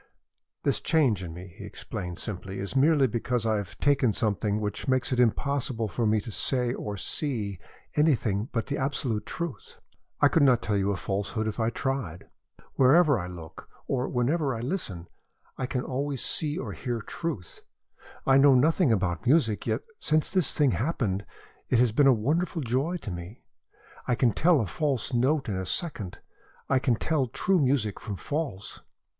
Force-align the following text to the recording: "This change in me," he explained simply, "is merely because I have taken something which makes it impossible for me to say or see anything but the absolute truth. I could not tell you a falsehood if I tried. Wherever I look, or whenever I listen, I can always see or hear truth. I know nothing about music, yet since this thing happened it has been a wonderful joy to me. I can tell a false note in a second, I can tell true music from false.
"This 0.63 0.81
change 0.81 1.23
in 1.23 1.31
me," 1.31 1.53
he 1.59 1.63
explained 1.63 2.17
simply, 2.17 2.57
"is 2.57 2.75
merely 2.75 3.05
because 3.05 3.45
I 3.45 3.57
have 3.57 3.77
taken 3.77 4.13
something 4.13 4.59
which 4.59 4.87
makes 4.87 5.11
it 5.11 5.19
impossible 5.19 5.87
for 5.87 6.07
me 6.07 6.19
to 6.21 6.31
say 6.31 6.73
or 6.73 6.97
see 6.97 7.59
anything 7.95 8.49
but 8.51 8.65
the 8.65 8.79
absolute 8.79 9.27
truth. 9.27 9.77
I 10.19 10.27
could 10.27 10.41
not 10.41 10.59
tell 10.63 10.75
you 10.75 10.89
a 10.91 10.97
falsehood 10.97 11.47
if 11.47 11.59
I 11.59 11.69
tried. 11.69 12.27
Wherever 12.73 13.19
I 13.19 13.27
look, 13.27 13.69
or 13.85 14.09
whenever 14.09 14.55
I 14.55 14.61
listen, 14.61 15.07
I 15.55 15.67
can 15.67 15.83
always 15.83 16.25
see 16.25 16.57
or 16.57 16.71
hear 16.71 17.01
truth. 17.01 17.61
I 18.25 18.39
know 18.39 18.55
nothing 18.55 18.91
about 18.91 19.27
music, 19.27 19.67
yet 19.67 19.81
since 19.99 20.31
this 20.31 20.57
thing 20.57 20.71
happened 20.71 21.27
it 21.69 21.77
has 21.77 21.91
been 21.91 22.07
a 22.07 22.11
wonderful 22.25 22.63
joy 22.63 22.97
to 23.01 23.11
me. 23.11 23.43
I 24.07 24.15
can 24.15 24.31
tell 24.33 24.61
a 24.61 24.65
false 24.65 25.13
note 25.13 25.47
in 25.47 25.55
a 25.57 25.63
second, 25.67 26.17
I 26.69 26.79
can 26.79 26.95
tell 26.95 27.27
true 27.27 27.59
music 27.59 27.99
from 27.99 28.15
false. 28.17 28.81